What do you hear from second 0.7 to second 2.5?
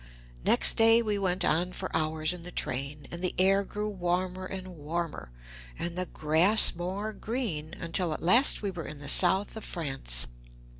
day we went on for hours in